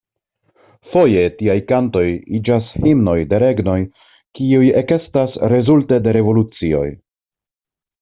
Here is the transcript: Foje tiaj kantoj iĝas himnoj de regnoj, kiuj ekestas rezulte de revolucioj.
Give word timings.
Foje 0.93 1.25
tiaj 1.41 1.57
kantoj 1.73 2.03
iĝas 2.39 2.73
himnoj 2.87 3.17
de 3.35 3.43
regnoj, 3.45 3.77
kiuj 4.41 4.67
ekestas 4.85 5.41
rezulte 5.57 6.05
de 6.09 6.21
revolucioj. 6.23 6.87